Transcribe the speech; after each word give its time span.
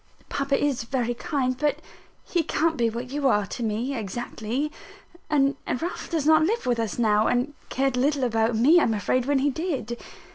Papa 0.29 0.59
is 0.59 0.81
very 0.81 1.13
kind; 1.13 1.55
but 1.55 1.79
he 2.23 2.41
can't 2.41 2.75
be 2.75 2.89
what 2.89 3.11
you 3.11 3.27
are 3.27 3.45
to 3.45 3.61
me 3.61 3.93
exactly; 3.95 4.71
and 5.29 5.57
Ralph 5.67 6.09
does 6.09 6.25
not 6.25 6.41
live 6.41 6.65
with 6.65 6.79
us 6.79 6.97
now, 6.97 7.27
and 7.27 7.53
cared 7.69 7.95
little 7.97 8.23
about 8.23 8.55
me, 8.55 8.79
I 8.79 8.83
am 8.85 8.95
afraid, 8.95 9.27
when 9.27 9.37
he 9.37 9.51
did. 9.51 10.01